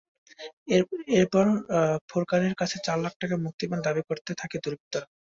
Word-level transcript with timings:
এরপর 1.17 1.45
ফোরকানের 2.09 2.53
কাছে 2.55 2.77
চার 2.85 2.97
লাখ 3.03 3.13
টাকা 3.21 3.35
মুক্তিপণ 3.45 3.79
দাবি 3.83 4.01
করতে 4.09 4.31
থাকে 4.37 4.57
দুর্বৃত্তরা। 4.63 5.07